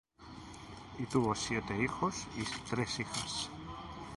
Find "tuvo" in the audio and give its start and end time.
1.05-1.35